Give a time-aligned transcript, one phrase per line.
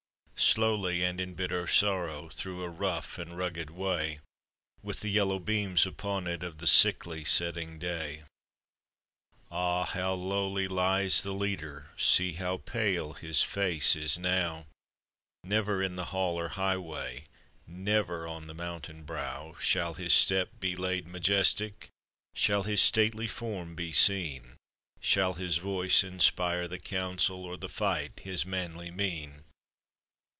[0.43, 4.21] Slowly, and in bitter sorrow, Through a rough and rugged way,
[4.81, 8.23] With the yellow beams upon it Of the sickly setting day.
[9.51, 9.83] Ah!
[9.85, 14.65] how lowly lies the leader; See how pale his face is now;
[15.43, 17.25] Never in the hall or highway—
[17.67, 21.89] Never on the mountain brow— 27 Shall his step be laid majestic:
[22.33, 24.55] Shall his stately form be seen;
[24.99, 27.45] Shall his voice inspire the council.
[27.45, 29.43] Or the light his manly mien.